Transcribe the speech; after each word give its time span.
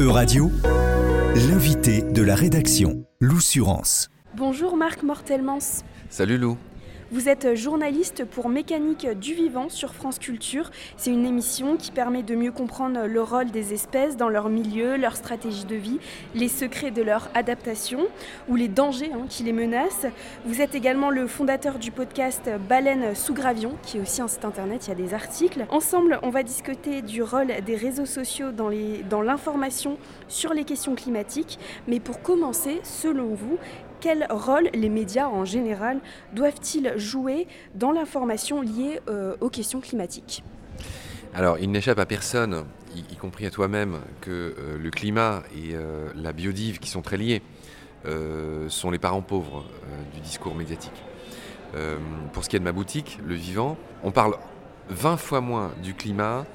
E-Radio, 0.00 0.50
l'invité 1.50 2.00
de 2.00 2.22
la 2.22 2.34
rédaction, 2.34 3.04
l'Oussurance. 3.20 4.08
Bonjour 4.34 4.74
Marc 4.74 5.02
Mortelmans. 5.02 5.84
Salut 6.08 6.38
Lou. 6.38 6.56
Vous 7.12 7.28
êtes 7.28 7.56
journaliste 7.56 8.24
pour 8.24 8.48
Mécanique 8.48 9.04
du 9.18 9.34
vivant 9.34 9.68
sur 9.68 9.94
France 9.94 10.20
Culture. 10.20 10.70
C'est 10.96 11.10
une 11.10 11.26
émission 11.26 11.76
qui 11.76 11.90
permet 11.90 12.22
de 12.22 12.36
mieux 12.36 12.52
comprendre 12.52 13.04
le 13.04 13.20
rôle 13.20 13.50
des 13.50 13.74
espèces 13.74 14.16
dans 14.16 14.28
leur 14.28 14.48
milieu, 14.48 14.96
leur 14.96 15.16
stratégie 15.16 15.64
de 15.64 15.74
vie, 15.74 15.98
les 16.36 16.46
secrets 16.46 16.92
de 16.92 17.02
leur 17.02 17.28
adaptation 17.34 18.06
ou 18.48 18.54
les 18.54 18.68
dangers 18.68 19.10
hein, 19.12 19.26
qui 19.28 19.42
les 19.42 19.52
menacent. 19.52 20.06
Vous 20.44 20.60
êtes 20.60 20.76
également 20.76 21.10
le 21.10 21.26
fondateur 21.26 21.80
du 21.80 21.90
podcast 21.90 22.48
Baleine 22.68 23.16
sous 23.16 23.34
gravion, 23.34 23.76
qui 23.82 23.98
est 23.98 24.00
aussi 24.00 24.22
un 24.22 24.28
site 24.28 24.44
internet, 24.44 24.86
il 24.86 24.90
y 24.90 24.92
a 24.92 24.94
des 24.94 25.12
articles. 25.12 25.66
Ensemble, 25.70 26.20
on 26.22 26.30
va 26.30 26.44
discuter 26.44 27.02
du 27.02 27.24
rôle 27.24 27.48
des 27.66 27.74
réseaux 27.74 28.06
sociaux 28.06 28.52
dans 28.52 29.22
l'information 29.22 29.98
sur 30.28 30.54
les 30.54 30.62
questions 30.62 30.94
climatiques. 30.94 31.58
Mais 31.88 31.98
pour 31.98 32.22
commencer, 32.22 32.78
selon 32.84 33.34
vous, 33.34 33.58
quel 34.00 34.26
rôle 34.30 34.70
les 34.74 34.88
médias 34.88 35.28
en 35.28 35.44
général 35.44 36.00
doivent-ils 36.32 36.94
jouer 36.96 37.46
dans 37.74 37.92
l'information 37.92 38.62
liée 38.62 39.00
euh, 39.08 39.36
aux 39.40 39.50
questions 39.50 39.80
climatiques? 39.80 40.42
Alors, 41.34 41.58
il 41.58 41.70
n'échappe 41.70 41.98
à 41.98 42.06
personne, 42.06 42.64
y, 42.96 43.16
compris 43.16 43.46
à 43.46 43.50
toi-même, 43.50 44.00
que 44.20 44.30
euh, 44.30 44.78
le 44.78 44.90
climat 44.90 45.42
et 45.54 45.74
euh, 45.74 46.08
la 46.16 46.32
biodive, 46.32 46.78
qui 46.80 46.88
sont 46.88 47.02
très 47.02 47.16
liés, 47.16 47.42
sont 48.68 48.90
les 48.90 48.98
parents 48.98 49.20
pauvres 49.20 49.66
du 50.14 50.20
discours 50.20 50.54
médiatique. 50.54 51.04
pour 52.32 52.42
ce 52.42 52.48
qui 52.48 52.56
est 52.56 52.58
de 52.58 52.64
ma 52.64 52.72
boutique, 52.72 53.18
Le 53.26 53.34
Vivant, 53.34 53.76
on 54.02 54.10
parle 54.10 54.36
20 54.88 55.18
fois 55.18 55.42
moins 55.42 55.72
du 55.82 55.92
climat 55.92 56.46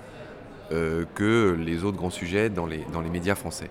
que 0.72 1.56
les 1.56 1.84
autres 1.84 1.98
grands 1.98 2.10
sujets 2.10 2.50
dans 2.50 2.66
les, 2.66 2.84
dans 2.92 3.02
les 3.02 3.12
médias 3.12 3.36
français. 3.36 3.70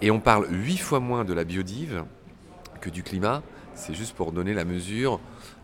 Et 0.00 0.10
on 0.10 0.20
parle 0.20 0.46
8 0.50 0.78
fois 0.78 1.00
moins 1.00 1.26
de 1.26 1.34
la 1.34 1.44
biodive 1.44 2.06
que 2.82 2.90
du 2.90 3.02
climat. 3.02 3.42
C'est 3.74 3.94
juste 3.94 4.14
pour 4.14 4.32
donner 4.32 4.52
la 4.52 4.66
mesure 4.66 5.18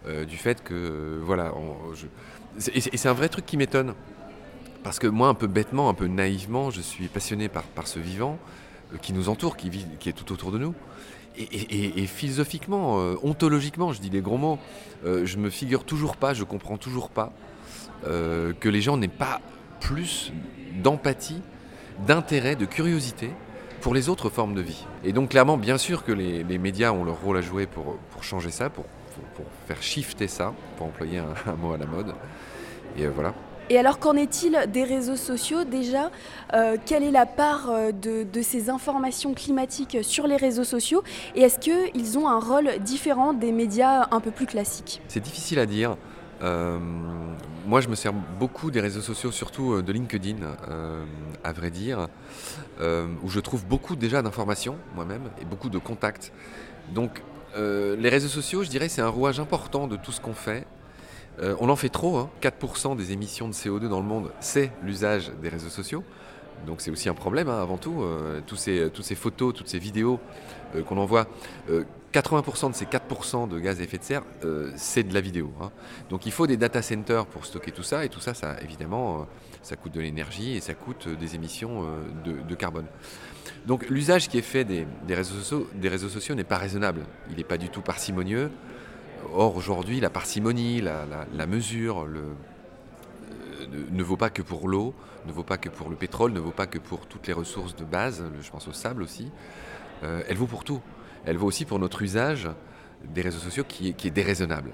euh, 0.06 0.24
du 0.24 0.38
fait 0.38 0.62
que, 0.62 0.72
euh, 0.72 1.20
voilà, 1.22 1.52
et 2.72 2.80
c'est 2.80 3.08
un 3.08 3.12
vrai 3.12 3.28
truc 3.28 3.44
qui 3.44 3.58
m'étonne. 3.58 3.94
Parce 4.82 4.98
que 4.98 5.06
moi, 5.06 5.28
un 5.28 5.34
peu 5.34 5.46
bêtement, 5.46 5.90
un 5.90 5.94
peu 5.94 6.06
naïvement, 6.06 6.70
je 6.70 6.80
suis 6.80 7.08
passionné 7.08 7.48
par, 7.48 7.64
ce 7.86 7.98
vivant 7.98 8.38
euh, 8.94 8.96
qui 8.96 9.12
nous 9.12 9.28
entoure, 9.28 9.56
qui, 9.56 9.68
est 9.68 10.12
tout 10.12 10.32
autour 10.32 10.50
de 10.50 10.58
nous. 10.58 10.74
Et, 11.36 12.06
philosophiquement, 12.06 12.96
ontologiquement, 13.22 13.92
je 13.92 14.00
dis 14.00 14.10
les 14.10 14.22
gros 14.22 14.38
mots, 14.38 14.58
je 15.04 15.36
me 15.36 15.50
figure 15.50 15.84
toujours 15.84 16.16
pas, 16.16 16.34
je 16.34 16.42
comprends 16.42 16.78
toujours 16.78 17.10
pas 17.10 17.32
que 18.02 18.68
les 18.68 18.80
gens 18.80 18.96
n'aient 18.96 19.06
pas 19.06 19.40
plus 19.78 20.32
d'empathie, 20.82 21.40
d'intérêt, 22.08 22.56
de 22.56 22.64
curiosité 22.64 23.30
pour 23.80 23.94
les 23.94 24.08
autres 24.08 24.28
formes 24.28 24.54
de 24.54 24.60
vie. 24.60 24.84
Et 25.04 25.12
donc 25.12 25.30
clairement, 25.30 25.56
bien 25.56 25.78
sûr 25.78 26.04
que 26.04 26.12
les, 26.12 26.58
médias 26.58 26.92
ont 26.92 27.04
leur 27.04 27.20
rôle 27.20 27.38
à 27.38 27.40
jouer 27.40 27.66
pour, 27.66 27.96
pour 28.10 28.24
changer 28.24 28.50
ça, 28.50 28.70
pour, 28.70 28.84
pour, 29.34 29.44
faire 29.66 29.82
shifter 29.82 30.28
ça, 30.28 30.54
pour 30.76 30.86
employer 30.86 31.18
un, 31.46 31.52
mot 31.56 31.72
à 31.72 31.78
la 31.78 31.86
mode. 31.86 32.14
Et 32.96 33.04
euh, 33.04 33.10
voilà. 33.14 33.34
Et 33.70 33.78
alors 33.78 33.98
qu'en 33.98 34.14
est-il 34.14 34.58
des 34.72 34.84
réseaux 34.84 35.16
sociaux 35.16 35.64
déjà 35.64 36.10
euh, 36.54 36.78
Quelle 36.86 37.02
est 37.02 37.10
la 37.10 37.26
part 37.26 37.68
euh, 37.70 37.92
de, 37.92 38.22
de, 38.22 38.40
ces 38.40 38.70
informations 38.70 39.34
climatiques 39.34 39.98
sur 40.02 40.26
les 40.26 40.36
réseaux 40.36 40.64
sociaux? 40.64 41.02
Et 41.34 41.42
est-ce 41.42 41.58
qu'ils 41.58 42.18
ont 42.18 42.28
un 42.28 42.40
rôle 42.40 42.78
différent 42.80 43.34
des 43.34 43.52
médias 43.52 44.08
un 44.10 44.20
peu 44.20 44.30
plus 44.30 44.46
classiques? 44.46 45.02
C'est 45.08 45.20
difficile 45.22 45.58
à 45.58 45.66
dire. 45.66 45.96
Euh, 46.42 46.78
moi, 47.66 47.80
je 47.80 47.88
me 47.88 47.94
sers 47.94 48.12
beaucoup 48.12 48.70
des 48.70 48.80
réseaux 48.80 49.00
sociaux, 49.00 49.32
surtout 49.32 49.74
euh, 49.74 49.82
de 49.82 49.92
LinkedIn, 49.92 50.36
euh, 50.68 51.04
à 51.44 51.52
vrai 51.52 51.70
dire, 51.70 52.08
où 52.80 53.28
je 53.28 53.40
trouve 53.40 53.66
beaucoup 53.66 53.96
déjà 53.96 54.22
d'informations 54.22 54.76
moi-même 54.94 55.30
et 55.40 55.44
beaucoup 55.44 55.68
de 55.68 55.78
contacts. 55.78 56.32
Donc, 56.94 57.22
les 57.56 58.08
réseaux 58.08 58.28
sociaux, 58.28 58.62
je 58.62 58.68
dirais, 58.68 58.88
c'est 58.88 59.02
un 59.02 59.08
rouage 59.08 59.40
important 59.40 59.88
de 59.88 59.96
tout 59.96 60.12
ce 60.12 60.20
qu'on 60.20 60.34
fait. 60.34 60.64
on 61.40 61.68
en 61.68 61.76
fait 61.76 61.88
trop, 61.88 62.28
4% 62.40 62.92
hein. 62.92 62.94
des 62.94 63.10
émissions 63.10 63.48
de 63.48 63.52
CO2 63.52 63.88
dans 63.88 63.98
le 63.98 64.06
monde, 64.06 64.30
c'est 64.38 64.70
l'usage 64.84 65.32
des 65.42 65.48
réseaux 65.48 65.70
sociaux. 65.70 66.04
Donc 66.66 66.80
c'est 66.80 66.90
aussi 66.90 67.08
un 67.08 67.14
problème 67.14 67.48
hein, 67.48 67.60
avant 67.60 67.78
tout. 67.78 68.04
ces, 68.56 68.90
toutes 68.92 69.04
ces 69.04 69.14
photos, 69.14 69.54
toutes 69.54 69.68
ces 69.68 69.78
vidéos 69.78 70.20
qu'on 70.86 70.98
envoie, 70.98 71.26
80% 72.12 72.70
de 72.70 72.74
ces 72.74 72.86
4% 72.86 73.48
de 73.48 73.58
gaz 73.58 73.80
à 73.80 73.84
effet 73.84 73.98
de 73.98 74.02
serre, 74.02 74.22
euh, 74.44 74.72
c'est 74.76 75.02
de 75.02 75.12
la 75.12 75.20
vidéo. 75.20 75.52
Hein. 75.60 75.70
Donc 76.08 76.24
il 76.24 76.32
faut 76.32 76.46
des 76.46 76.56
data 76.56 76.80
centers 76.80 77.26
pour 77.26 77.44
stocker 77.44 77.70
tout 77.70 77.82
ça, 77.82 78.04
et 78.04 78.08
tout 78.08 78.20
ça, 78.20 78.32
évidemment, 78.62 79.20
euh, 79.20 79.24
ça 79.62 79.76
coûte 79.76 79.92
de 79.92 80.00
l'énergie 80.00 80.56
et 80.56 80.60
ça 80.60 80.74
coûte 80.74 81.06
euh, 81.06 81.16
des 81.16 81.34
émissions 81.34 81.84
de, 82.24 82.54
carbone. 82.54 82.86
Donc 83.66 83.88
l'usage 83.88 84.28
qui 84.28 84.38
est 84.38 84.42
fait 84.42 84.64
des, 84.64 84.86
réseaux 85.10 85.36
sociaux, 85.36 85.68
des 85.74 85.88
réseaux 85.88 86.08
sociaux 86.08 86.34
n'est 86.34 86.44
pas 86.44 86.56
raisonnable. 86.56 87.02
Il 87.30 87.36
n'est 87.36 87.44
pas 87.44 87.58
du 87.58 87.68
tout 87.68 87.82
parcimonieux. 87.82 88.50
Or 89.34 89.56
aujourd'hui, 89.56 90.00
la 90.00 90.10
parcimonie, 90.10 90.80
la, 90.80 91.46
mesure, 91.46 92.06
le, 92.06 92.22
ne 93.90 94.02
vaut 94.02 94.16
pas 94.16 94.30
que 94.30 94.42
pour 94.42 94.68
l'eau, 94.68 94.94
ne 95.26 95.32
vaut 95.32 95.42
pas 95.42 95.58
que 95.58 95.68
pour 95.68 95.90
le 95.90 95.96
pétrole, 95.96 96.32
ne 96.32 96.40
vaut 96.40 96.50
pas 96.50 96.66
que 96.66 96.78
pour 96.78 97.06
toutes 97.06 97.26
les 97.26 97.32
ressources 97.32 97.76
de 97.76 97.84
base, 97.84 98.24
je 98.40 98.50
pense 98.50 98.68
au 98.68 98.72
sable 98.72 99.02
aussi. 99.02 99.30
elle 100.02 100.36
vaut 100.36 100.46
pour 100.46 100.64
tout 100.64 100.80
elle 101.24 101.36
vaut 101.36 101.46
aussi 101.46 101.64
pour 101.64 101.78
notre 101.78 102.02
usage 102.02 102.48
des 103.04 103.20
réseaux 103.20 103.38
sociaux 103.38 103.64
qui 103.66 103.88
est, 103.88 104.10
déraisonnable. 104.10 104.70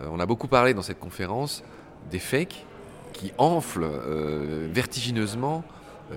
Euh, 0.00 0.08
on 0.10 0.20
a 0.20 0.26
beaucoup 0.26 0.48
parlé 0.48 0.74
dans 0.74 0.82
cette 0.82 0.98
conférence 0.98 1.62
des 2.10 2.18
fakes 2.18 2.66
qui 3.12 3.32
enflent 3.38 3.84
euh, 3.84 4.68
vertigineusement 4.72 5.64
euh, 6.10 6.16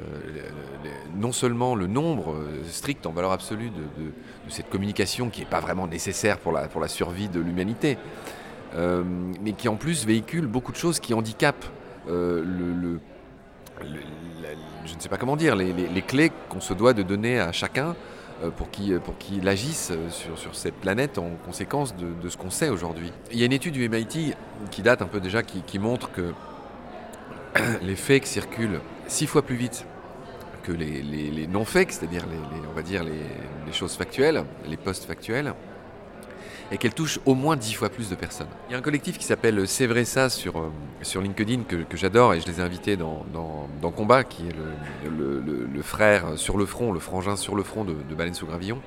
non 1.15 1.31
seulement 1.31 1.75
le 1.75 1.87
nombre 1.87 2.35
strict 2.67 3.05
en 3.05 3.11
valeur 3.11 3.31
absolue 3.31 3.69
de, 3.69 4.11
cette 4.49 4.69
communication 4.69 5.29
qui 5.29 5.41
n'est 5.41 5.45
pas 5.45 5.59
vraiment 5.59 5.87
nécessaire 5.87 6.39
pour 6.39 6.51
la 6.51 6.87
survie 6.87 7.29
de 7.29 7.39
l'humanité, 7.39 7.97
mais 8.75 9.53
qui 9.53 9.69
en 9.69 9.75
plus 9.75 10.05
véhicule 10.05 10.47
beaucoup 10.47 10.71
de 10.73 10.77
choses 10.77 10.99
qui 10.99 11.13
handicapent 11.13 11.65
le, 12.07 12.99
je 14.85 14.95
ne 14.95 14.99
sais 14.99 15.09
pas 15.09 15.17
comment 15.17 15.35
dire, 15.35 15.55
les 15.55 16.01
clés 16.01 16.31
qu'on 16.49 16.61
se 16.61 16.73
doit 16.73 16.93
de 16.93 17.03
donner 17.03 17.39
à 17.39 17.51
chacun 17.51 17.95
euh, 18.43 18.49
pour 18.49 18.69
qu'il 18.69 18.91
euh, 18.91 18.99
pour 18.99 19.17
qu'il 19.17 19.47
agisse 19.47 19.91
euh, 19.91 20.09
sur, 20.09 20.37
sur, 20.37 20.55
cette 20.55 20.73
planète 20.75 21.17
en 21.17 21.29
conséquence 21.45 21.95
de, 21.95 22.27
ce 22.27 22.35
qu'on 22.35 22.49
sait 22.49 22.67
aujourd'hui. 22.67 23.13
Il 23.31 23.39
y 23.39 23.43
a 23.43 23.45
une 23.45 23.53
étude 23.53 23.75
du 23.75 23.87
MIT 23.87 24.35
qui 24.71 24.81
date 24.81 25.01
un 25.01 25.05
peu 25.05 25.21
déjà, 25.21 25.41
qui, 25.41 25.79
montre 25.79 26.11
que 26.11 26.33
les 27.81 27.95
fakes 27.95 28.25
circulent 28.25 28.81
six 29.07 29.25
fois 29.25 29.41
plus 29.41 29.55
vite 29.55 29.85
que 30.63 30.73
les, 30.73 31.47
non-fakes, 31.47 31.93
c'est-à-dire 31.93 32.25
les, 32.25 32.67
on 32.69 32.73
va 32.73 32.81
dire 32.81 33.05
les, 33.05 33.71
choses 33.71 33.95
factuelles, 33.95 34.43
les 34.67 34.77
posts 34.77 35.05
factuels 35.05 35.53
et 36.71 36.77
qu'elle 36.77 36.93
touche 36.93 37.19
au 37.25 37.35
moins 37.35 37.55
dix 37.55 37.73
fois 37.73 37.89
plus 37.89 38.09
de 38.09 38.15
personnes. 38.15 38.47
Il 38.67 38.71
y 38.71 38.75
a 38.75 38.77
un 38.77 38.81
collectif 38.81 39.17
qui 39.17 39.25
s'appelle 39.25 39.67
C'est 39.67 39.87
vrai 39.87 40.05
ça 40.05 40.29
sur, 40.29 40.71
LinkedIn 41.21 41.63
que, 41.63 41.97
j'adore 41.97 42.33
et 42.33 42.41
je 42.41 42.47
les 42.47 42.59
ai 42.59 42.63
invités 42.63 42.97
dans, 42.97 43.25
dans, 43.33 43.91
Combat, 43.91 44.23
qui 44.23 44.43
est 44.47 45.09
le, 45.09 45.81
frère 45.81 46.37
sur 46.37 46.57
le 46.57 46.65
front, 46.65 46.91
le 46.91 46.99
frangin 46.99 47.35
sur 47.35 47.55
le 47.55 47.63
front 47.63 47.83
de, 47.83 47.93
de 47.93 48.15
Baleine 48.15 48.33
sous 48.33 48.47
Gravillon. 48.47 48.81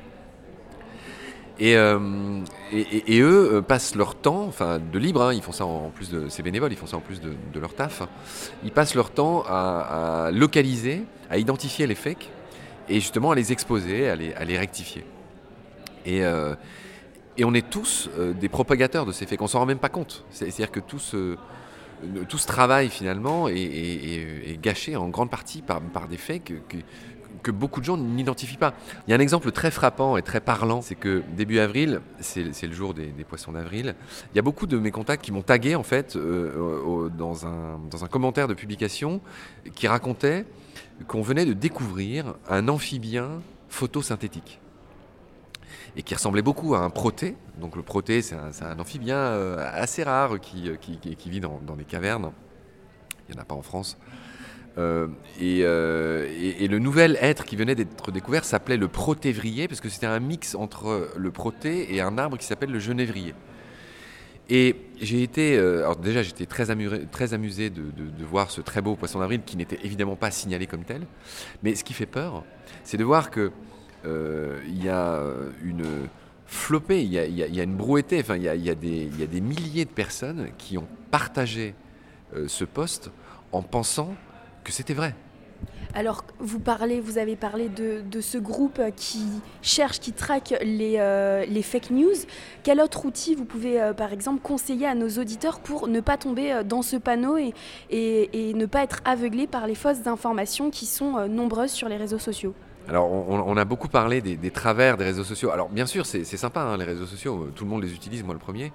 Et, 1.61 1.77
euh, 1.77 1.99
eux 2.73 3.51
euh, 3.55 3.63
passent 3.63 3.97
leur 3.97 4.15
temps, 4.15 4.45
enfin 4.45 4.79
de 4.79 4.99
libre, 4.99 5.23
hein, 5.23 5.35
ils 5.35 5.43
font 5.43 5.53
ça 5.53 5.67
en, 5.67 5.91
plus 5.91 6.11
de, 6.11 6.29
c'est 6.29 6.43
bénévole, 6.43 6.73
ils 6.73 6.79
font 6.79 6.87
ça 6.87 6.97
en 6.97 7.01
plus 7.01 7.21
de, 7.21 7.35
leur 7.59 7.75
taf, 7.75 8.03
ils 8.63 8.71
passent 8.71 8.95
leur 8.95 9.11
temps 9.11 9.43
à, 9.49 10.31
localiser, 10.33 11.05
à 11.31 11.39
identifier 11.39 11.87
les 11.87 11.97
fakes 11.97 12.31
et 12.89 12.95
justement 12.95 13.33
à 13.33 13.35
les 13.35 13.51
exposer, 13.51 14.09
à 14.09 14.15
les, 14.15 14.33
à 14.35 14.45
les 14.45 14.57
rectifier. 14.57 15.05
Et, 16.07 16.25
euh, 16.25 16.55
et 17.39 17.45
on 17.45 17.55
est 17.55 17.71
tous 17.71 18.11
euh, 18.19 18.35
des 18.35 18.49
propagateurs 18.49 19.07
de 19.07 19.13
ces 19.13 19.25
faits, 19.25 19.39
qu'on 19.39 19.47
s'en 19.47 19.61
rend 19.61 19.67
même 19.67 19.79
pas 19.79 19.89
compte. 19.89 20.25
C'est-à-dire 20.31 20.71
que 20.71 20.81
tout 20.81 20.99
ce, 20.99 21.37
ce 22.03 22.47
travail 22.47 22.91
finalement 22.91 23.49
est, 23.49 24.61
gâché 24.61 24.97
en 24.97 25.09
grande 25.09 25.31
partie 25.31 25.63
par, 25.63 25.81
des 26.09 26.17
faits 26.17 26.43
que, 26.45 27.51
beaucoup 27.51 27.81
de 27.81 27.87
gens 27.87 27.97
n'identifient 27.97 28.59
pas. 28.59 28.75
Il 29.07 29.11
y 29.11 29.15
a 29.15 29.17
un 29.17 29.21
exemple 29.21 29.51
très 29.53 29.71
frappant 29.71 30.19
et 30.19 30.23
très 30.23 30.41
parlant, 30.41 30.83
c'est 30.83 30.97
que 30.97 31.23
début 31.35 31.61
avril, 31.61 32.03
c'est 32.21 32.67
le 32.67 32.73
jour 32.75 32.93
des, 32.93 33.25
poissons 33.27 33.53
d'avril, 33.53 33.95
il 34.33 34.37
y 34.37 34.39
a 34.39 34.43
beaucoup 34.43 34.67
de 34.67 34.77
mes 34.77 34.91
contacts 34.91 35.25
qui 35.25 35.33
m'ont 35.33 35.43
tagué 35.43 35.75
en 35.75 35.83
fait 35.83 36.17
euh, 36.17 37.09
dans 37.17 37.47
un 37.47 38.09
commentaire 38.09 38.49
de 38.49 38.55
publication 38.55 39.23
qui 39.75 39.87
racontait 39.87 40.45
qu'on 41.07 41.23
venait 41.23 41.47
de 41.47 41.55
découvrir 41.55 42.35
un 42.51 42.69
amphibien 42.69 43.41
photosynthétique 43.71 44.61
et 45.97 46.03
qui 46.03 46.15
ressemblait 46.15 46.43
beaucoup 46.43 46.75
à 46.75 46.81
un 46.81 46.91
proté. 46.91 47.37
Donc 47.61 47.77
le 47.77 47.83
proté, 47.83 48.23
c'est 48.23 48.37
un, 48.37 48.79
amphibien 48.79 49.17
euh, 49.17 49.69
assez 49.73 50.03
rare 50.03 50.41
qui, 50.41 50.71
qui 50.81 51.31
vit 51.31 51.41
dans, 51.41 51.61
des 51.77 51.85
cavernes. 51.85 52.31
Il 53.29 53.35
n'y 53.35 53.39
en 53.39 53.43
a 53.43 53.45
pas 53.45 53.55
en 53.55 53.63
France. 53.63 53.99
Euh, 54.79 55.09
euh, 55.43 56.29
et, 56.61 56.69
le 56.69 56.79
nouvel 56.79 57.19
être 57.21 57.45
qui 57.45 57.57
venait 57.57 57.75
d'être 57.75 58.13
découvert 58.13 58.45
s'appelait 58.45 58.77
le 58.77 58.87
protévrier, 58.87 59.67
parce 59.67 59.81
que 59.81 59.89
c'était 59.89 60.07
un 60.07 60.21
mix 60.21 60.55
entre 60.55 61.11
le 61.17 61.31
proté 61.31 61.95
et 61.95 62.01
un 62.01 62.17
arbre 62.17 62.39
qui 62.39 62.47
s'appelle 62.47 62.71
le 62.71 62.79
genévrier. 62.79 63.35
Et 64.51 64.77
j'ai 65.01 65.23
été, 65.23 65.61
déjà 66.01 66.23
j'étais 66.23 66.47
très, 66.47 66.65
très 67.11 67.35
amusé 67.35 67.69
de, 67.69 67.83
de, 67.83 68.25
voir 68.25 68.51
ce 68.51 68.63
très 68.63 68.81
beau 68.81 68.97
poisson 68.97 69.19
d'avril 69.19 69.43
qui 69.45 69.59
n'était 69.59 69.79
évidemment 69.85 70.17
pas 70.17 70.31
signalé 70.31 70.67
comme 70.67 70.85
tel. 70.85 71.07
Mais 71.63 71.75
ce 71.75 71.85
qui 71.85 71.93
fait 71.93 72.07
peur, 72.07 72.45
c'est 72.83 72.97
de 72.97 73.05
voir 73.05 73.31
que 73.31 73.53
il 74.05 74.85
y 74.85 74.89
a 74.89 75.23
une 75.63 76.09
flopée, 76.47 77.03
il 77.03 77.13
y 77.13 77.61
a, 77.61 77.63
une 77.63 77.77
brouettée, 77.77 78.21
enfin 78.21 78.37
il 78.37 78.43
y 78.43 78.71
a, 78.71 78.75
des, 78.75 79.41
milliers 79.41 79.85
de 79.85 79.91
personnes 79.91 80.49
qui 80.57 80.79
ont 80.79 80.89
partagé 81.11 81.75
ce 82.47 82.65
poste 82.65 83.11
en 83.53 83.63
pensant 83.63 84.15
que 84.65 84.73
c'était 84.73 84.95
vrai. 84.95 85.15
Alors, 85.95 86.25
vous 86.39 86.61
parlez, 86.61 87.01
vous 87.01 87.19
avez 87.19 87.35
parlé 87.35 87.69
de, 87.69 88.21
ce 88.21 88.39
groupe 88.39 88.81
qui 88.95 89.25
cherche, 89.63 90.01
qui 90.01 90.13
traque 90.13 90.55
les, 90.63 90.99
euh, 90.99 91.63
fake 91.63 91.91
news. 91.91 92.15
Quel 92.63 92.81
autre 92.81 93.07
outil 93.07 93.35
vous 93.35 93.45
pouvez, 93.45 93.81
euh, 93.81 93.95
par 93.95 94.13
exemple, 94.13 94.41
conseiller 94.43 94.87
à 94.87 94.95
nos 94.95 95.09
auditeurs 95.09 95.61
pour 95.61 95.89
ne 95.89 96.01
pas 96.01 96.17
tomber 96.17 96.53
euh, 96.53 96.63
dans 96.63 96.83
ce 96.83 96.97
panneau 96.97 97.37
et, 97.39 97.55
ne 97.91 98.67
pas 98.67 98.83
être 98.83 99.01
aveuglé 99.05 99.47
par 99.47 99.67
les 99.67 99.75
fausses 99.75 100.07
informations 100.07 100.71
qui 100.71 100.87
sont 100.87 101.27
nombreuses 101.29 101.71
sur 101.71 101.89
les 101.89 101.97
réseaux 101.97 102.19
sociaux? 102.19 102.55
Alors, 102.89 103.11
on, 103.11 103.57
a 103.57 103.65
beaucoup 103.67 103.89
parlé 103.89 104.21
des, 104.23 104.51
travers 104.51 104.97
des 104.97 105.05
réseaux 105.05 105.25
sociaux. 105.25 105.51
Alors, 105.51 105.69
bien 105.69 105.85
sûr, 105.85 106.07
c'est 106.07 106.25
sympa, 106.25 106.61
hein, 106.61 106.77
les 106.79 106.85
réseaux 106.85 107.07
sociaux, 107.07 107.51
tout 107.55 107.65
le 107.65 107.71
monde 107.71 107.83
les 107.83 107.93
utilise, 107.93 108.25
moi 108.25 108.33
le 108.33 108.41
premier. 108.41 108.73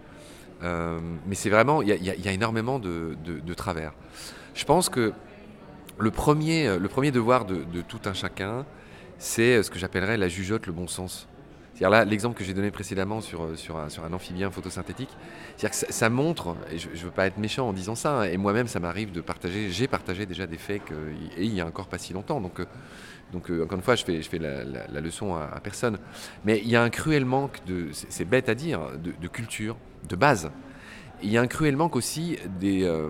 mais 0.61 1.33
c'est 1.35 1.49
vraiment, 1.49 1.81
il 1.81 1.89
y, 1.89 2.27
a 2.27 2.31
énormément 2.31 2.77
de, 2.77 3.53
travers. 3.55 3.93
Je 4.53 4.65
pense 4.65 4.89
que 4.89 5.13
le 5.97 6.11
premier, 6.11 6.67
euh, 6.67 6.79
le 6.79 6.87
premier 6.87 7.11
devoir 7.11 7.45
de, 7.45 7.81
tout 7.81 8.01
un 8.05 8.13
chacun, 8.13 8.65
c'est 9.17 9.57
euh, 9.57 9.63
ce 9.63 9.69
que 9.69 9.79
j'appellerais 9.79 10.17
la 10.17 10.27
jugeote, 10.27 10.65
le 10.67 10.73
bon 10.73 10.87
sens. 10.87 11.27
C'est-à-dire 11.73 11.89
là, 11.89 12.05
l'exemple 12.05 12.37
que 12.37 12.43
j'ai 12.43 12.53
donné 12.53 12.69
précédemment 12.69 13.19
sur, 13.19 13.43
euh, 13.43 13.55
sur 13.55 13.77
un 13.77 14.13
amphibien 14.13 14.51
photosynthétique, 14.51 15.09
c'est-à-dire 15.57 15.79
que 15.87 15.93
ça, 15.93 16.09
montre, 16.09 16.55
et 16.71 16.77
je 16.77 16.89
ne 16.89 16.95
veux 16.95 17.11
pas 17.11 17.25
être 17.25 17.37
méchant 17.37 17.69
en 17.69 17.73
disant 17.73 17.95
ça, 17.95 18.21
hein, 18.21 18.23
et 18.23 18.37
moi-même 18.37 18.67
ça 18.67 18.79
m'arrive 18.79 19.11
de 19.11 19.21
partager, 19.21 19.71
j'ai 19.71 19.87
partagé 19.87 20.25
déjà 20.25 20.45
des 20.45 20.57
faits, 20.57 20.81
et 21.37 21.43
il 21.43 21.53
y 21.53 21.61
a 21.61 21.65
encore 21.65 21.87
pas 21.87 21.97
si 21.97 22.13
longtemps, 22.13 22.41
donc, 22.41 22.61
donc 23.33 23.49
encore 23.49 23.77
une 23.77 23.83
fois, 23.83 23.95
je 23.95 24.05
fais, 24.05 24.21
fais 24.21 24.37
la, 24.37 25.01
leçon 25.01 25.35
à, 25.35 25.59
personne. 25.61 25.97
Mais 26.45 26.61
il 26.63 26.69
y 26.69 26.75
a 26.75 26.83
un 26.83 26.89
cruel 26.89 27.25
manque 27.25 27.65
de, 27.65 27.87
c'est 27.91 28.25
bête 28.25 28.47
à 28.47 28.55
dire, 28.55 28.79
de 28.97 29.27
culture, 29.27 29.75
de 30.07 30.15
base 30.15 30.51
il 31.23 31.31
y 31.31 31.37
a 31.37 31.41
un 31.41 31.47
cruel 31.47 31.75
manque 31.75 31.95
aussi 31.95 32.37
des, 32.59 32.83
euh, 32.83 33.09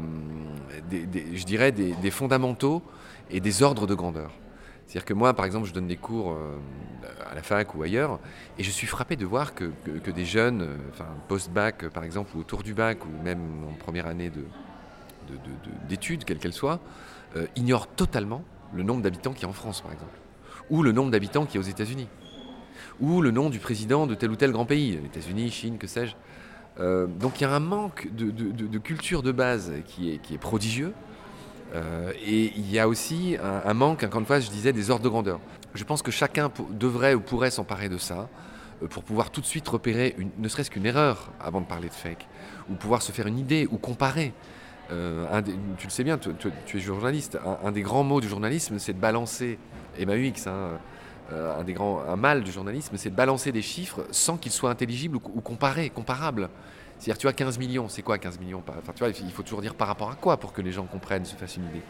je 1.34 1.44
dirais, 1.46 1.72
des, 1.72 2.12
fondamentaux 2.12 2.82
et 3.30 3.40
des 3.40 3.64
ordres 3.64 3.88
de 3.88 3.96
grandeur. 3.96 4.32
C'est-à-dire 4.86 5.06
que 5.06 5.14
moi, 5.14 5.34
par 5.34 5.46
exemple, 5.46 5.68
je 5.68 5.74
donne 5.74 5.88
des 5.88 5.98
cours 5.98 6.34
euh, 6.34 6.58
à 7.30 7.34
la 7.34 7.42
fac 7.42 7.74
ou 7.74 7.82
ailleurs, 7.82 8.20
et 8.60 8.64
je 8.64 8.70
suis 8.70 8.88
frappé 8.88 9.16
de 9.16 9.26
voir 9.26 9.56
que, 9.56 9.72
des 10.12 10.26
jeunes, 10.26 10.62
euh, 10.62 11.04
post-bac 11.28 11.90
par 11.90 12.04
exemple, 12.04 12.36
ou 12.38 12.42
autour 12.42 12.64
du 12.64 12.74
bac, 12.74 13.04
ou 13.06 13.24
même 13.24 13.42
en 13.70 13.74
première 13.74 14.06
année 14.08 14.32
d'études, 15.90 16.20
de, 16.20 16.26
quelle 16.26 16.38
qu'elle 16.38 16.54
soit, 16.54 16.80
ignorent 17.56 17.88
totalement 17.88 18.44
le 18.76 18.84
nombre 18.84 19.02
d'habitants 19.02 19.34
qu'il 19.34 19.44
y 19.44 19.46
a 19.46 19.50
en 19.50 19.54
France, 19.54 19.82
par 19.82 19.92
exemple, 19.92 20.18
ou 20.70 20.84
le 20.84 20.92
nombre 20.92 21.12
d'habitants 21.12 21.46
qu'il 21.46 21.56
y 21.56 21.58
a 21.58 21.66
aux 21.66 21.70
États-Unis, 21.70 22.08
ou 23.00 23.22
le 23.22 23.32
nom 23.32 23.50
du 23.50 23.60
président 23.60 24.08
de 24.08 24.16
tel 24.16 24.32
ou 24.32 24.36
tel 24.36 24.52
grand 24.52 24.66
pays, 24.66 25.00
États-Unis, 25.06 25.52
Chine, 25.52 25.78
que 25.78 25.88
sais-je. 25.88 26.16
Euh, 26.80 27.06
donc 27.06 27.40
il 27.40 27.44
y 27.44 27.46
a 27.46 27.52
un 27.52 27.60
manque 27.60 28.08
de, 28.14 28.78
culture 28.80 29.22
de 29.22 29.32
base 29.32 29.72
qui 29.86 30.12
est, 30.12 30.38
prodigieux. 30.38 30.94
Euh, 31.76 32.12
et 32.24 32.54
il 32.56 32.72
y 32.72 32.80
a 32.80 32.88
aussi 32.88 33.38
un, 33.42 33.74
manque, 33.74 34.04
encore 34.04 34.20
une 34.20 34.26
fois, 34.26 34.40
je 34.40 34.50
disais, 34.50 34.74
des 34.74 34.90
ordres 34.90 35.04
de 35.04 35.10
grandeur. 35.10 35.40
Je 35.74 35.84
pense 35.84 36.02
que 36.02 36.12
chacun 36.12 36.52
devrait 36.72 37.16
ou 37.16 37.20
pourrait 37.20 37.52
s'emparer 37.52 37.90
de 37.90 37.98
ça 37.98 38.30
euh, 38.84 38.88
pour 38.88 39.04
pouvoir 39.04 39.32
tout 39.32 39.42
de 39.42 39.46
suite 39.46 39.68
repérer, 39.68 40.16
ne 40.38 40.48
serait-ce 40.48 40.70
qu'une 40.70 40.86
erreur 40.86 41.32
avant 41.40 41.62
de 41.62 41.66
parler 41.66 41.90
de 41.90 41.94
fake, 41.94 42.28
ou 42.70 42.76
pouvoir 42.76 43.02
se 43.02 43.12
faire 43.12 43.28
une 43.28 43.40
idée 43.40 43.68
ou 43.72 43.78
comparer. 43.78 44.34
Tu 44.90 45.88
le 45.88 45.90
sais 45.90 46.04
bien, 46.04 46.18
tu, 46.18 46.78
es 46.78 46.80
journaliste. 46.80 47.38
Un, 47.64 47.72
des 47.72 47.82
grands 47.82 48.04
mots 48.04 48.22
du 48.22 48.28
journalisme, 48.28 48.80
c'est 48.80 48.94
de 48.94 49.00
balancer, 49.00 49.58
et 49.98 50.06
UX, 50.06 50.48
hein, 50.48 50.80
euh, 51.32 51.60
un 51.60 51.64
des 51.64 51.74
grands, 51.74 52.02
un 52.08 52.16
mal 52.16 52.44
du 52.44 52.52
journalisme, 52.52 52.98
c'est 52.98 53.10
de 53.10 53.16
balancer 53.16 53.52
des 53.52 53.62
chiffres 53.62 54.06
sans 54.12 54.38
qu'ils 54.38 54.52
soient 54.52 54.70
intelligibles 54.70 55.16
ou, 55.16 55.42
comparés, 55.42 55.90
comparables. 55.90 56.50
C'est-à-dire, 57.00 57.18
tu 57.18 57.28
as 57.28 57.34
15 57.34 57.60
millions, 57.60 57.90
c'est 57.90 58.02
quoi 58.02 58.18
15 58.18 58.40
millions? 58.40 58.64
Il 59.22 59.32
faut 59.32 59.44
toujours 59.44 59.62
dire 59.62 59.76
par 59.76 59.88
rapport 59.88 60.12
à 60.12 60.16
quoi 60.16 60.38
pour 60.38 60.54
que 60.54 60.62
les 60.62 60.72
gens 60.72 60.86
comprennent, 60.86 61.26
se 61.26 61.36
fassent 61.36 61.58
une 61.58 61.66
idée. 61.66 61.82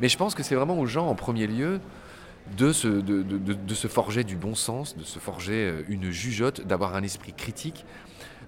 Mais 0.00 0.08
je 0.08 0.16
pense 0.16 0.34
que 0.34 0.42
c'est 0.42 0.54
vraiment 0.54 0.78
aux 0.78 0.86
gens, 0.86 1.08
en 1.08 1.14
premier 1.14 1.46
lieu, 1.46 1.80
de 2.56 2.72
se, 2.72 2.86
de, 2.86 3.74
se 3.74 3.88
forger 3.88 4.24
du 4.24 4.36
bon 4.36 4.54
sens, 4.54 4.96
de 4.96 5.02
se 5.02 5.18
forger 5.18 5.68
euh, 5.68 5.82
une 5.88 6.10
jugeote, 6.10 6.60
d'avoir 6.66 6.94
un 6.94 7.02
esprit 7.02 7.32
critique. 7.32 7.84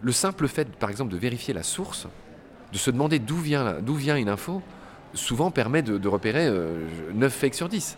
Le 0.02 0.12
simple 0.12 0.46
fait, 0.46 0.68
par 0.76 0.90
exemple, 0.90 1.10
de 1.10 1.16
vérifier 1.16 1.52
la 1.52 1.64
source, 1.64 2.06
de 2.72 2.78
se 2.78 2.90
demander 2.90 3.18
d'où 3.18 3.36
vient, 3.36 3.76
d'où 3.80 3.94
vient 3.94 4.16
une 4.16 4.28
info, 4.28 4.62
souvent 5.14 5.50
permet 5.50 5.82
de, 5.82 6.08
repérer 6.08 6.48
9 6.48 6.52
euh, 6.52 7.28
fakes 7.30 7.54
sur 7.54 7.68
10. 7.68 7.96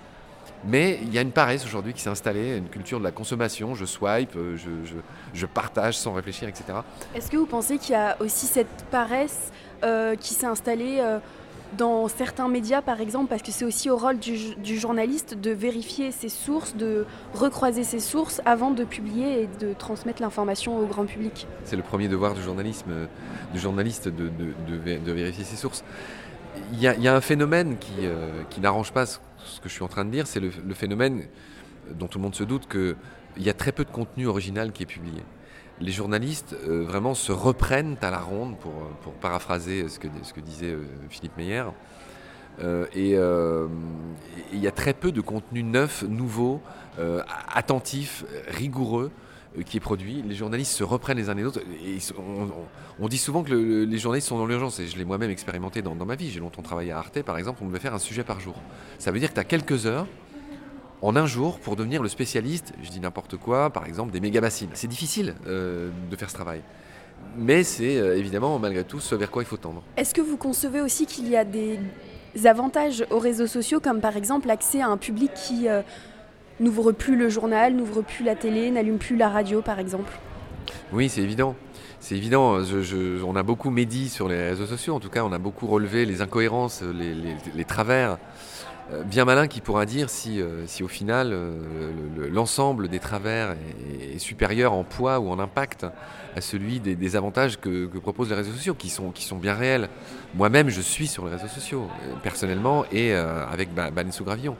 Mais 0.64 0.98
il 1.02 1.12
y 1.12 1.18
a 1.18 1.22
une 1.22 1.32
paresse 1.32 1.64
aujourd'hui 1.64 1.94
qui 1.94 2.02
s'est 2.02 2.10
installée, 2.10 2.56
une 2.56 2.68
culture 2.68 2.98
de 2.98 3.04
la 3.04 3.12
consommation. 3.12 3.74
Je 3.74 3.86
swipe, 3.86 4.36
euh, 4.36 4.56
je, 5.32 5.46
partage 5.46 5.96
sans 5.96 6.12
réfléchir, 6.12 6.48
etc. 6.48 6.64
Est-ce 7.14 7.30
que 7.30 7.36
vous 7.36 7.46
pensez 7.46 7.78
qu'il 7.78 7.92
y 7.92 7.98
a 7.98 8.16
aussi 8.20 8.46
cette 8.46 8.84
paresse 8.90 9.52
euh, 9.84 10.14
qui 10.16 10.34
s'est 10.34 10.46
installée 10.46 10.98
euh, 11.00 11.18
dans 11.76 12.08
certains 12.08 12.48
médias, 12.48 12.82
par 12.82 13.00
exemple, 13.00 13.28
parce 13.28 13.42
que 13.42 13.52
c'est 13.52 13.64
aussi 13.64 13.90
au 13.90 13.96
rôle 13.96 14.18
du, 14.18 14.78
journaliste 14.78 15.34
de 15.34 15.50
vérifier 15.50 16.10
ses 16.10 16.28
sources, 16.28 16.74
de 16.76 17.06
recroiser 17.34 17.84
ses 17.84 18.00
sources 18.00 18.40
avant 18.44 18.70
de 18.70 18.84
publier 18.84 19.42
et 19.42 19.48
de 19.60 19.72
transmettre 19.72 20.22
l'information 20.22 20.78
au 20.78 20.86
grand 20.86 21.06
public 21.06 21.46
C'est 21.64 21.76
le 21.76 21.82
premier 21.82 22.08
devoir 22.08 22.34
du 22.34 22.42
journalisme, 22.42 22.92
du 23.52 23.58
journaliste 23.60 24.08
de, 24.08 25.12
vérifier 25.12 25.44
ses 25.44 25.56
sources. 25.56 25.84
Il 26.72 26.80
y, 26.80 26.86
a, 26.86 27.14
un 27.14 27.20
phénomène 27.20 27.76
qui, 27.78 28.08
qui 28.50 28.60
n'arrange 28.60 28.92
pas 28.92 29.06
ce 29.06 29.18
ce 29.44 29.60
que 29.60 29.68
je 29.68 29.74
suis 29.74 29.82
en 29.82 29.88
train 29.88 30.04
de 30.04 30.10
dire, 30.10 30.26
c'est 30.26 30.40
le, 30.40 30.50
phénomène 30.74 31.24
dont 31.90 32.06
tout 32.06 32.18
le 32.18 32.22
monde 32.22 32.34
se 32.34 32.44
doute 32.44 32.68
qu'il 32.68 32.96
y 33.38 33.48
a 33.48 33.54
très 33.54 33.72
peu 33.72 33.84
de 33.84 33.90
contenu 33.90 34.26
original 34.26 34.72
qui 34.72 34.82
est 34.82 34.86
publié. 34.86 35.22
Les 35.80 35.92
journalistes 35.92 36.54
euh, 36.68 36.84
vraiment 36.84 37.14
se 37.14 37.32
reprennent 37.32 37.96
à 38.02 38.10
la 38.10 38.20
ronde, 38.20 38.56
pour, 38.58 38.72
paraphraser 39.14 39.88
ce 39.88 39.98
que, 39.98 40.40
disait 40.40 40.72
euh, 40.72 40.84
Philippe 41.08 41.36
Meyer. 41.38 41.64
Euh, 42.62 42.84
et 42.94 43.16
il 44.52 44.60
y 44.60 44.66
a 44.66 44.72
très 44.72 44.92
peu 44.92 45.12
de 45.12 45.20
contenu 45.22 45.62
neuf, 45.62 46.02
nouveau, 46.02 46.60
attentif, 47.54 48.24
rigoureux 48.48 49.10
qui 49.64 49.78
est 49.78 49.80
produit. 49.80 50.22
Les 50.22 50.34
journalistes 50.34 50.72
se 50.72 50.84
reprennent 50.84 51.16
les 51.16 51.30
uns 51.30 51.34
les 51.34 51.44
autres. 51.44 51.60
On, 52.98 53.08
dit 53.08 53.16
souvent 53.16 53.42
que 53.42 53.54
les 53.54 53.98
journalistes 53.98 54.28
sont 54.28 54.36
dans 54.36 54.46
l'urgence, 54.46 54.78
et 54.80 54.86
je 54.86 54.98
l'ai 54.98 55.06
moi-même 55.06 55.30
expérimenté 55.30 55.80
dans, 55.80 55.94
ma 55.94 56.16
vie. 56.16 56.30
J'ai 56.30 56.40
longtemps 56.40 56.60
travaillé 56.60 56.92
à 56.92 56.98
Arte, 56.98 57.22
par 57.22 57.38
exemple, 57.38 57.60
on 57.62 57.68
devait 57.68 57.78
faire 57.78 57.94
un 57.94 57.98
sujet 57.98 58.24
par 58.24 58.40
jour. 58.40 58.56
Ça 58.98 59.10
veut 59.10 59.18
dire 59.18 59.30
que 59.30 59.34
tu 59.34 59.40
as 59.40 59.44
quelques 59.44 59.86
heures 59.86 60.06
en 61.02 61.16
un 61.16 61.26
jour 61.26 61.58
pour 61.58 61.76
devenir 61.76 62.02
le 62.02 62.08
spécialiste, 62.08 62.72
je 62.82 62.90
dis 62.90 63.00
n'importe 63.00 63.36
quoi, 63.36 63.70
par 63.70 63.86
exemple 63.86 64.12
des 64.12 64.20
méga-bassines. 64.20 64.70
C'est 64.74 64.88
difficile 64.88 65.34
euh, 65.46 65.90
de 66.10 66.16
faire 66.16 66.28
ce 66.28 66.34
travail. 66.34 66.62
Mais 67.36 67.62
c'est 67.64 67.98
euh, 67.98 68.16
évidemment, 68.16 68.58
malgré 68.58 68.84
tout, 68.84 69.00
ce 69.00 69.14
vers 69.14 69.30
quoi 69.30 69.42
il 69.42 69.46
faut 69.46 69.56
tendre. 69.56 69.82
Est-ce 69.96 70.14
que 70.14 70.20
vous 70.20 70.36
concevez 70.36 70.80
aussi 70.80 71.06
qu'il 71.06 71.28
y 71.28 71.36
a 71.36 71.44
des 71.44 71.78
avantages 72.44 73.04
aux 73.10 73.18
réseaux 73.18 73.46
sociaux, 73.46 73.80
comme 73.80 74.00
par 74.00 74.16
exemple 74.16 74.46
l'accès 74.46 74.80
à 74.80 74.88
un 74.88 74.96
public 74.96 75.32
qui 75.34 75.68
euh, 75.68 75.82
n'ouvre 76.60 76.92
plus 76.92 77.16
le 77.16 77.28
journal, 77.28 77.74
n'ouvre 77.74 78.02
plus 78.02 78.24
la 78.24 78.34
télé, 78.34 78.70
n'allume 78.70 78.98
plus 78.98 79.16
la 79.16 79.28
radio 79.28 79.62
par 79.62 79.78
exemple? 79.78 80.12
Oui, 80.92 81.08
c'est 81.08 81.22
évident. 81.22 81.54
C'est 82.02 82.16
évident, 82.16 82.56
on 83.26 83.36
a 83.36 83.42
beaucoup 83.42 83.68
médit 83.68 84.08
sur 84.08 84.26
les 84.26 84.42
réseaux 84.48 84.64
sociaux, 84.64 84.94
en 84.94 85.00
tout 85.00 85.10
cas 85.10 85.22
on 85.22 85.32
a 85.32 85.38
beaucoup 85.38 85.66
relevé 85.66 86.06
les 86.06 86.22
incohérences, 86.22 86.82
les, 86.82 87.64
travers. 87.66 88.16
Euh, 88.92 89.02
bien 89.02 89.24
malin 89.24 89.46
qui 89.46 89.60
pourra 89.60 89.86
dire 89.86 90.10
si, 90.10 90.40
euh, 90.40 90.66
si 90.66 90.82
au 90.82 90.88
final 90.88 91.30
euh, 91.32 91.92
l'ensemble 92.30 92.88
des 92.88 92.98
travers 92.98 93.52
est, 93.52 94.18
supérieur 94.18 94.72
en 94.72 94.84
poids 94.84 95.18
ou 95.20 95.30
en 95.30 95.38
impact 95.38 95.86
à 96.36 96.40
celui 96.40 96.80
des, 96.80 97.16
avantages 97.16 97.58
que, 97.58 97.86
proposent 97.98 98.28
les 98.28 98.34
réseaux 98.34 98.52
sociaux, 98.52 98.74
qui 98.74 98.88
sont, 98.90 99.10
qui 99.10 99.24
sont 99.24 99.36
bien 99.36 99.54
réels. 99.54 99.88
Moi-même, 100.34 100.68
je 100.68 100.80
suis 100.80 101.06
sur 101.06 101.24
les 101.24 101.32
réseaux 101.32 101.48
sociaux, 101.48 101.88
personnellement, 102.22 102.84
et 102.92 103.12
avec 103.14 103.70
sous 104.12 104.24
Gravillon. 104.24 104.56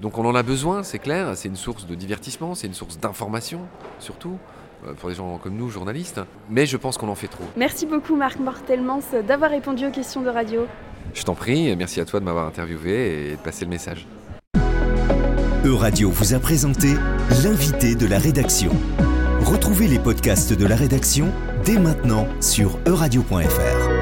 Donc 0.00 0.18
on 0.18 0.24
en 0.24 0.34
a 0.34 0.42
besoin, 0.42 0.82
c'est 0.82 0.98
clair, 0.98 1.36
c'est 1.36 1.48
une 1.48 1.56
source 1.56 1.86
de 1.86 1.94
divertissement, 1.94 2.54
c'est 2.54 2.66
une 2.66 2.74
source 2.74 2.98
d'information 2.98 3.60
surtout 4.00 4.38
pour 4.98 5.10
des 5.10 5.14
gens 5.14 5.38
comme 5.38 5.54
nous, 5.54 5.68
journalistes, 5.68 6.20
mais 6.50 6.66
je 6.66 6.76
pense 6.76 6.98
qu'on 6.98 7.08
en 7.08 7.14
fait 7.14 7.28
trop. 7.28 7.44
Merci 7.56 7.86
beaucoup 7.86 8.16
Marc 8.16 8.40
Mortelmans 8.40 9.00
d'avoir 9.28 9.50
répondu 9.50 9.86
aux 9.86 9.92
questions 9.92 10.22
de 10.22 10.30
radio. 10.30 10.66
Je 11.16 11.22
t'en 11.22 11.34
prie, 11.34 11.74
merci 11.76 11.98
à 12.00 12.04
toi 12.04 12.20
de 12.20 12.24
m'avoir 12.26 12.46
interviewé 12.46 13.30
et 13.30 13.36
de 13.36 13.40
passer 13.40 13.64
le 13.64 13.70
message. 13.70 14.06
Euradio 15.64 16.10
vous 16.10 16.34
a 16.34 16.38
présenté 16.38 16.88
l'invité 17.42 17.94
de 17.94 18.06
la 18.06 18.18
rédaction. 18.18 18.70
Retrouvez 19.40 19.88
les 19.88 19.98
podcasts 19.98 20.52
de 20.52 20.66
la 20.66 20.76
rédaction 20.76 21.32
dès 21.64 21.78
maintenant 21.78 22.28
sur 22.40 22.78
euradio.fr. 22.86 23.95